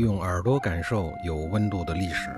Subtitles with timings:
[0.00, 2.30] 用耳朵感受有温度的历史，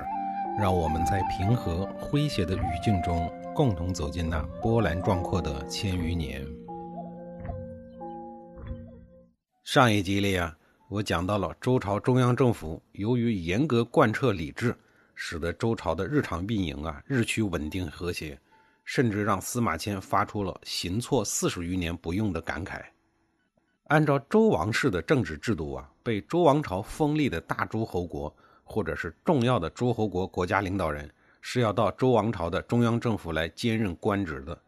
[0.58, 6.44] 让我们在平和诙谐的语境中，共同走进那波澜壮阔的千余年。
[9.62, 10.56] 上一集里啊，
[10.88, 14.76] 我讲到了周朝中央政府由于严格贯彻礼制，
[15.14, 18.36] 使得周朝的日常运营啊日趋稳定和谐，
[18.84, 22.82] 甚至让司马迁发出了“行错四十余年不用”的感慨。
[23.92, 28.34] 按照周王室的政治制度啊，被周王朝封立的大诸侯国
[28.64, 31.10] 或者是重要的诸侯国国家领导人，
[31.42, 34.58] 是要到周王朝的中央政府来兼任官职的。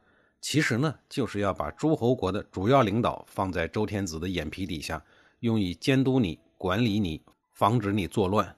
[0.42, 5.02] 其实呢，就是要把诸侯国的主要领导放在周天子的眼皮底下，
[5.40, 7.22] 用以监督你、管理你，
[7.54, 8.54] 防止你作乱。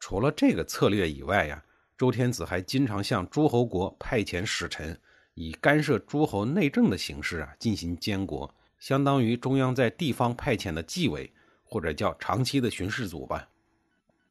[0.00, 1.62] 除了这个策略以外呀，
[1.96, 4.98] 周天子还经常向诸侯国派遣使臣，
[5.34, 8.52] 以干涉诸侯内政的形式啊进行监国。
[8.82, 11.32] 相当于中央在地方派遣的纪委，
[11.62, 13.48] 或者叫长期的巡视组吧。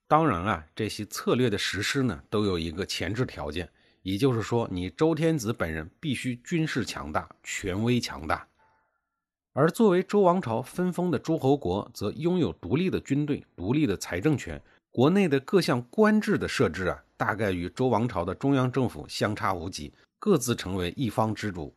[0.09, 3.69] 当然啊，这些策略的实施呢，都有一个前置条件，
[4.01, 8.45] 也就是说，你周天子本人必须军事强大、权威强大。
[9.53, 21.73] 而作为周王朝分封的诸侯国，则拥有独立的军队、独立的财政权，国内的各项官制的设置啊，大概与周王朝的中央政府相差无几，各自成为一方之主。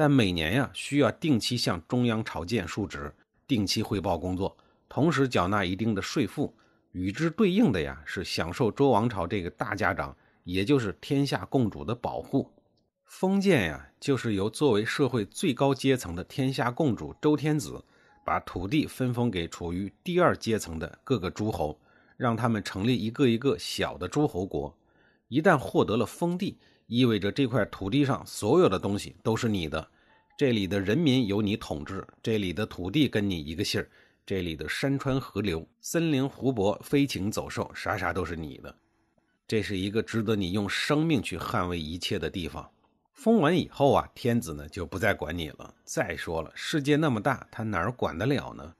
[0.00, 3.12] 但每年呀，需要定期向中央朝见述职，
[3.48, 4.56] 定期汇报工作，
[4.88, 6.54] 同时缴纳一定的税赋。
[6.92, 12.48] 与之对应的呀，是享受周王朝这个大家长，也就是天下共主的保护。
[13.06, 17.82] 封建呀，就是由作为社会最高阶层的天下共主周天子，
[18.24, 21.76] 把土地分封给处于第二阶层的各个诸侯，
[22.16, 24.72] 让他们成立一个一个小的诸侯国。
[25.26, 26.56] 一旦获得了封地，
[26.88, 29.86] 意味着这块土地上所有的东西都是你的，
[30.38, 33.90] 这里的人民由你统治，这里的土地跟你一个姓儿，
[34.24, 38.74] 这里的山川河流、森林湖泊、飞禽走兽，啥啥都是你的。
[39.46, 42.66] 这是一个值得你用生命去捍卫一切的地方。
[43.12, 45.74] 封完以后啊，天子呢就不再管你了。
[45.84, 48.74] 再说了，世界那么大，他哪儿管得了呢？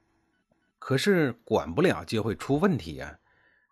[0.79, 3.19] 可是管不了就会出问题呀。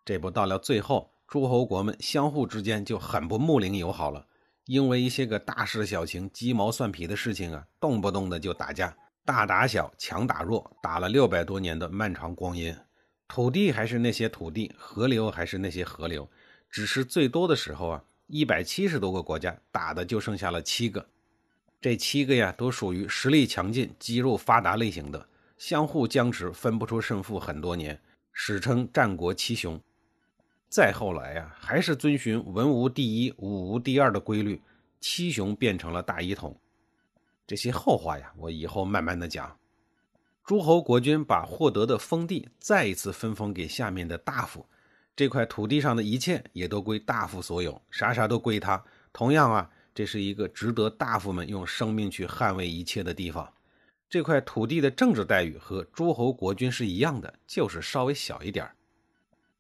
[0.05, 1.11] 这不到了最后。
[1.27, 4.25] 诸侯国们相互之间就很不睦邻友好了，
[4.67, 12.75] 因为一些个大事小情、鸡毛蒜皮的事情啊，动不动的就打架，大打小，强打弱，打了六百多年的漫长光阴。
[13.27, 16.29] 土地还是那些土地，河流还是那些河流，
[16.71, 21.05] 只是最多的时候啊，一百七十多个国家打的就剩下了七个，
[21.81, 25.27] 这七个呀，都属于实力强劲、肌肉发达类型的，
[25.59, 28.01] 相互僵持，分不出胜负很多年，
[28.33, 29.81] 史称战国七雄。
[30.69, 34.61] 再后来呀，还是遵循文无第一、武无第二的规律，
[35.01, 36.59] 七雄变成了大一统。
[37.47, 39.57] 这些后话呀，我以后慢慢的讲。
[40.45, 44.67] 诸侯国君把获得的封地再一次分封给下面的大夫，
[45.15, 48.85] 这块土地上的一切也都归大夫所有，啥啥都归他。
[49.13, 53.53] 同样啊，这是一个值得大夫们用生命去捍卫一切的地方。
[54.09, 58.69] 这块土地的政治待遇和诸侯国君是一样的，就是稍微小一点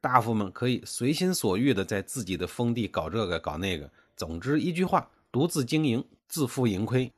[0.06, 7.10] 大夫们可以随心所欲的在自己的封地搞这个搞那个，总之一句话，独自经营，自负盈亏。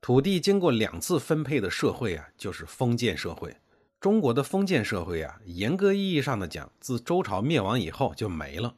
[0.00, 3.54] 土地经过两次分配的社会啊，就是封建社会。
[4.00, 8.74] 中国的封建社会啊，严格意义上的讲，自周朝灭亡以后就没了。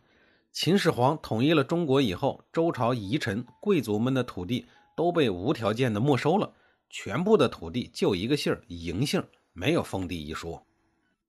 [0.53, 6.53] 秦始皇统一了中国以后，周朝遗臣贵族们的土地都被无条件的没收了，
[6.91, 10.67] 全部的土地就一个姓儿，嬴姓，没有封地一说。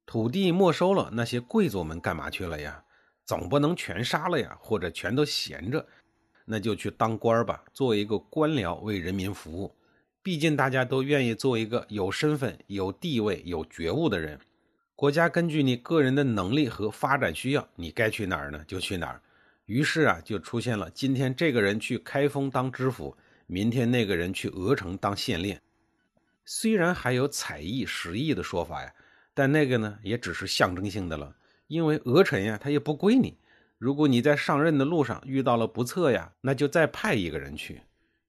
[0.06, 2.84] 土地没收了，那些贵族们干嘛去了呀？
[3.25, 5.88] 总不能全杀了呀，或者全都闲着，
[6.44, 9.74] 那就去当官吧，做一个官僚，为人民服务。
[10.22, 14.38] 毕竟大家都愿意做一个有身份、有地位、有觉悟的人。
[14.94, 19.22] 国家根据你个人的能力和发展需要，你该去哪儿呢，就去哪儿。
[19.66, 23.16] 于是啊，就出现了今天这个人去开封当知府，
[23.47, 25.58] 明天那个人去鹅城当县令。
[26.44, 28.94] 虽然还有采邑食邑的说法呀。
[29.33, 31.35] 但那个呢，也只是象征性的了，
[31.67, 33.37] 因为鹅臣呀，他也不归你。
[33.78, 37.81] 如果你在上任的路上遇到了不测呀，那就再派一个人去，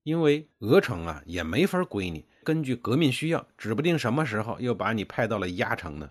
[0.03, 2.25] 因为鹅城啊也没法归你。
[2.43, 6.11] 根据革命需要，指不定什么时候又把你派到了鸭城呢。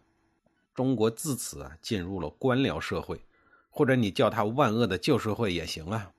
[0.74, 3.20] 中国自此啊进入了官僚社会，
[3.70, 6.12] 或者你叫他万恶的旧社会也行啊。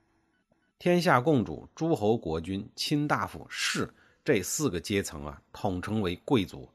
[0.77, 3.89] 天下共主、诸侯国君、卿大夫、士
[4.23, 6.69] 这四个阶层啊，统称为贵族。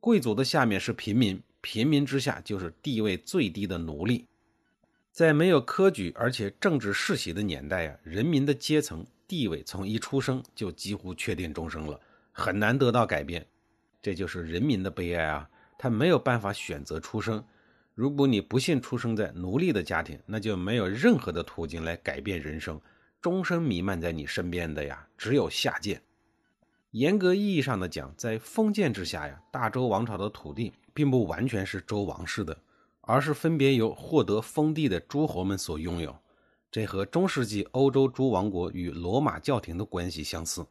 [0.00, 4.26] 贵族的下面是平民，平民之下就是地位最低的奴隶。
[5.10, 12.00] 在没有科举而且政治世袭的年代呀，人民的阶层地位从一出生就几乎确定终生了，
[12.30, 13.44] 很难得到改变。
[14.00, 15.50] 这就是人民的悲哀啊！
[15.76, 17.44] 他没有办法选择出生。
[17.94, 22.80] 如果你不幸出生在奴隶的家庭，那就没有任何的途径来改变人生，
[23.20, 26.00] 终生弥漫在你身边的呀，只有下贱。
[26.92, 32.56] 严格意义上的讲，在封建之下呀，大周王朝的土地并不完全是周王室的，
[33.02, 36.16] 而是分别由获得封地的诸侯们所拥有。
[36.70, 40.66] 这和中世纪欧洲诸王国与罗马教廷的关系相似，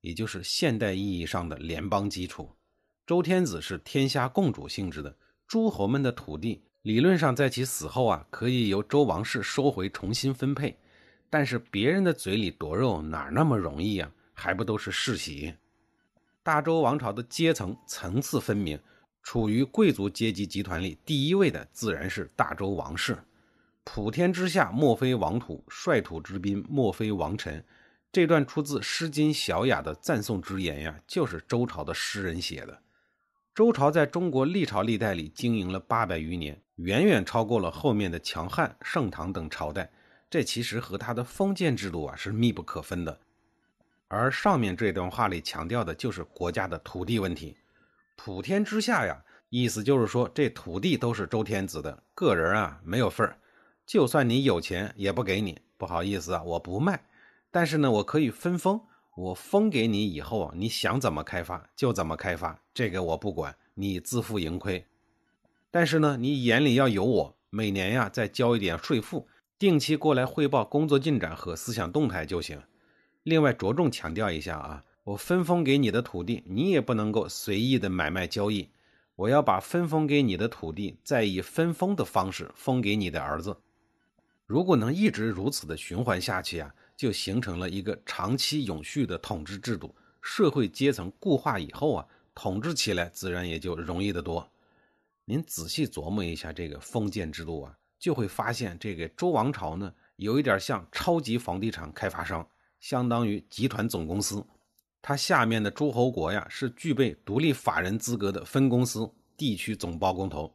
[0.00, 2.48] 也就是现代意义上的联邦基础。
[3.06, 5.14] 周天子是天下共主性质的。
[5.46, 10.78] 诸侯们的土地理论上在其死后啊，可以由周王室收回重新分配，
[11.28, 14.10] 但是别人的嘴里夺肉哪那么容易啊？
[14.42, 15.54] 还不都是世袭？
[16.42, 18.76] 大周王朝的阶层层次分明，
[19.22, 23.16] 处于贵族阶级集团里第一位的自然是大周王室。
[23.84, 27.64] 普天之下莫非王土，率土之滨莫非王臣。
[28.10, 32.82] 这段出自《诗经·小雅》的赞颂之言呀，就是周朝的诗人写的。
[33.54, 39.88] 周朝在中国历朝历代里经营了八百余年，远远超过了后面的强汉、盛唐等朝代。
[40.28, 43.20] 这其实和他的封建制度啊是密不可分的。
[44.14, 47.56] 而上面这段话里强调的就是国家的土地问题。
[48.14, 53.38] 普天之下呀，意思就是说这土地都是周天子的，个人啊没有份儿。
[53.86, 57.02] 就算你有钱也不给你，不好意思啊，我不卖。
[57.50, 58.78] 但是呢，我可以分封。
[59.16, 64.86] 我封给你以后啊，你想怎么开发就怎么开发，这个我不管，你自负盈亏。
[65.70, 69.26] 但是呢，你眼里要有我，每年呀再交一点税赋，
[69.58, 72.62] 定期过来汇报工作进展和思想动态就行。
[73.22, 78.68] 另外着重强调一下啊，我分封给你的土地，你也不能够随意的买卖交易。
[79.16, 83.56] 我要把分封给你的土地，再以分封的方式封给你的儿子。
[84.46, 86.74] 如果能一直如此的循环下去啊。
[86.94, 94.48] 就形成了一个长期永续的统治制度，社会阶层固化以后啊，统治起来自然也就容易得多。
[95.24, 102.46] 您仔细琢磨一下这个封建制度啊，就会发现这个周王朝呢，有一点像超级房地产开发商，
[102.82, 104.44] 相当于集团总公司。
[105.00, 110.52] 它下面的诸侯国呀，是具备独立法人资格的分公司、地区总包工头。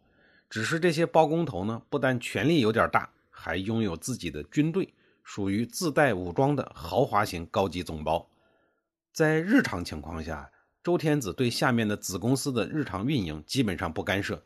[0.49, 4.93] 只是这些包工头呢，不但权力有点大，还拥有自己的军队。
[5.23, 8.29] 属于自带武装的豪华型高级总包，
[9.11, 10.49] 在日常情况下，
[10.81, 14.41] 周天子对下面的子公司的日常运营基本上不干涉，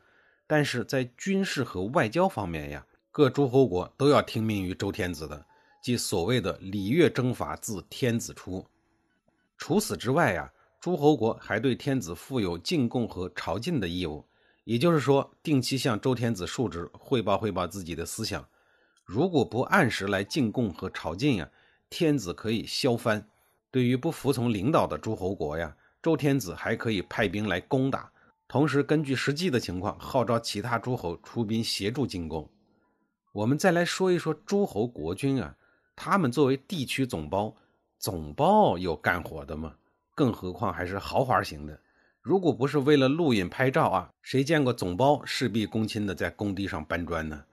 [0.48, 5.46] 但是在军事和外交方面呀，各诸侯国都要听命于周天子的，
[5.82, 8.66] 即所谓的礼乐征伐自天子出。
[9.58, 14.26] 除此之外呀，诸侯国还对天子负有进贡和朝觐的义务，
[14.64, 18.48] 也就是说，定期向周天子述职，汇报汇报自己的思想。
[19.04, 21.50] 如果不按时来进贡和朝觐呀，
[21.90, 23.28] 天子可以削藩。
[23.70, 28.12] 对于不服从领导的诸侯国呀，周天子还可以派兵来攻打，
[28.48, 32.50] 同时根据实际的情况号召其他诸侯出兵协助进攻。
[33.32, 35.56] 我们再来说一说诸侯国君啊，
[35.96, 37.56] 他们作为地区总包，
[37.98, 39.76] 总包有干活的吗？
[40.16, 41.80] 更何况还是豪华型的。
[42.22, 47.44] 如果不是为了录影拍照啊，谁见过总包事必躬亲的在工地上搬砖呢？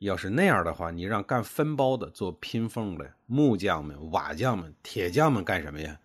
[0.00, 5.98] 要是那样的话，你让干分包的、做拼缝的木匠们、瓦匠们、铁匠们干什么呀？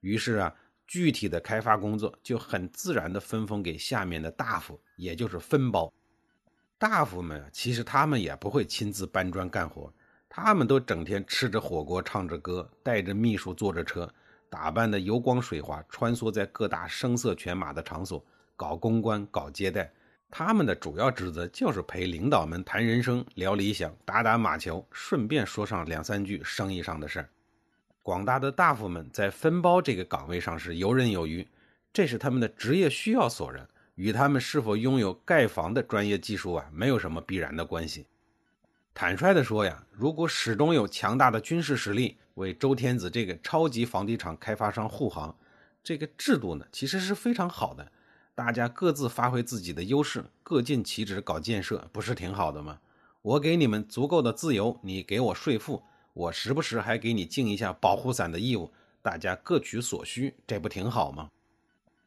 [0.00, 0.54] 于是啊，
[0.86, 5.92] 具体的开发工作就很自然的分封给下面的大夫，也就是分包。
[6.76, 9.92] 大夫们其实他们也不会亲自搬砖干活，
[10.32, 14.08] 他们都整天吃着火锅、唱着歌，带着秘书坐着车，
[14.48, 18.24] 打扮的油光水滑，穿梭在各大声色犬马的场所，
[18.56, 19.92] 搞公关、搞接待。
[20.30, 27.28] 他们的主要职责就是陪领导们谈人生、聊理想、打打马球，顺便说上两三句生意上的事儿。
[28.00, 31.44] 广大的大夫们在分包这个岗位上是游刃有余，
[31.92, 38.06] 这是他们的职业需要所然，与他们是否拥有盖房的专业技术啊没有什么必然的关系。
[39.00, 45.34] 坦率地说呀，如果始终有强大的军事实力为周天子这个超级房地产开发商护航，
[45.82, 47.90] 这个制度呢其实是非常好的。
[48.34, 52.78] 大家各自发挥自己的优势，各尽其职搞建设，不是挺好的吗？
[53.22, 61.30] 我给你们足够的自由，你给我税赋，我时不时还给你尽一下保护伞的义务，大家各取所需，这不挺好吗？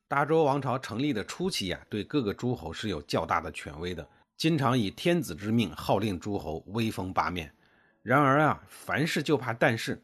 [0.07, 7.53] 大周王朝成立的初期呀，对各个诸侯是有较大的权威的，经常以天子之命号令诸侯，威风八面。
[8.01, 10.03] 然而啊，凡事就怕但是，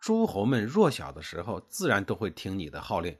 [0.00, 3.16] 诸侯们弱小的时候，自然都会听你的号令。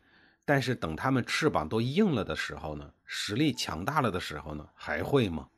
[0.47, 5.49] 但是等他们翅膀都硬了的时候呢，实力强大了的时候呢，还会吗？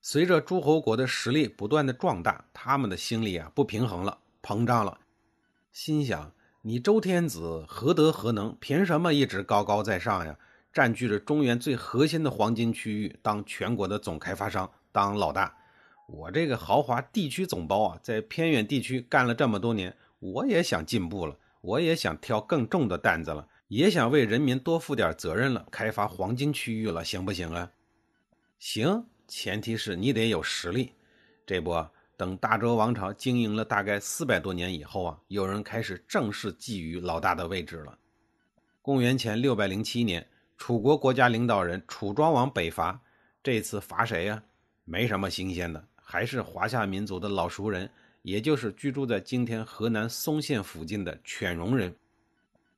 [0.00, 4.98] 随着诸侯国的实力不断的壮大，他们的心里啊不平衡了，膨胀了，
[5.72, 10.38] 心想：你周天子何德何能，凭什么一直高高在上呀？
[10.74, 15.56] 占据着中原最核心的黄金区域，当全国的总开发商，当老大。
[16.08, 27.70] 我这个豪华地区总包啊，在偏远地区干了这么多年，我也想进步了，我也想挑更重的担子了，也想为人民多负点责任了，开发黄金区域了，行不行啊？
[28.58, 30.92] 行，前提是你得有实力。
[31.46, 37.96] 这不，等大周王朝经营了大概四百多年以后啊，有人开始正式觊觎老大的位置了。
[38.82, 40.26] 公元前六百零七年，
[40.56, 43.00] 楚国国家领导人楚庄王北伐，
[43.42, 44.42] 这次伐谁呀？
[44.84, 45.84] 没什么新鲜的。
[46.06, 47.90] 还是华夏民族的老熟人，
[48.22, 51.94] 也就是居住在今天河南嵩县附近的犬戎人。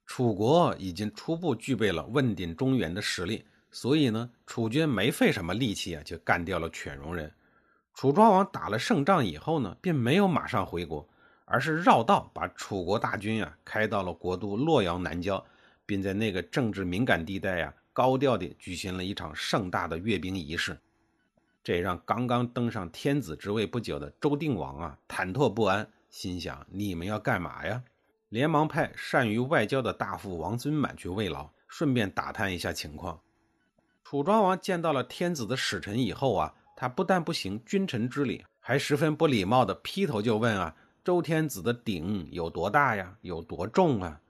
[0.07, 7.31] 楚国已经初步具备了问鼎中原的实力，所以呢，楚军没费什么力气啊，就干掉了犬戎人。
[7.93, 11.07] 楚庄王打了胜仗以后呢，并没有马上回国，
[11.45, 15.45] 而是绕道把楚国大军啊开到了国都洛阳南郊，
[15.87, 20.77] 并在那个政治敏感地带呀，高调地举行了一场盛大的阅兵仪式。
[21.63, 27.83] 这让刚刚登上天子之位不久的周定王啊忐忑不安，心想：你们要干嘛呀？
[28.29, 33.21] 连忙派善于外交的大夫王孙满去慰劳，顺便打探一下情况。
[34.05, 43.17] 楚庄王见到了天子的使臣以后啊，他不但不行君臣之礼，还十分不礼貌地劈头就问啊：周天子的鼎有多大呀？
[43.23, 44.21] 有多重啊？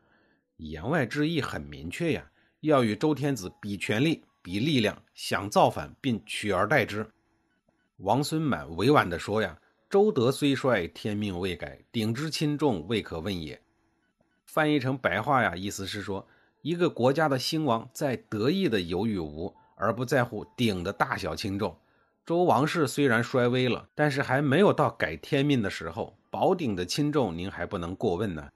[0.57, 7.07] 言外之意很明确呀，要与周天子比权力、比力量，想造反并取而代之。
[7.99, 9.59] 王孙满委婉地说：“呀，
[9.91, 13.61] 周德虽衰，天命未改，鼎之轻重未可问也。”
[14.47, 16.27] 翻译成白话呀，意思是说，
[16.63, 21.77] 一个国家的兴亡在得意的有与无，而不在乎鼎的大小轻重。
[22.25, 28.49] 周王室虽然衰微了，但是还没有到改天命的时候，宝鼎的轻重您还不能过问呢。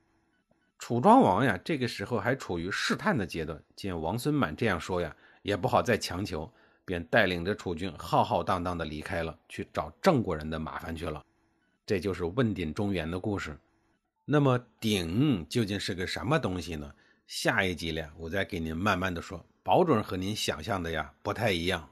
[0.81, 6.51] 楚庄王呀，这个时候还处于试探的阶段，见王孙满这样说呀，也不好再强求。
[6.87, 11.23] 便带领着楚军浩浩荡荡的离开了，去找郑国人的麻烦去了。
[11.87, 13.57] 这就是问鼎中原的故事。
[14.25, 16.93] 那么鼎究竟是个什么东西呢？
[17.29, 21.89] 下一集里我再给您慢慢的说，保准和您想象的呀不太一样。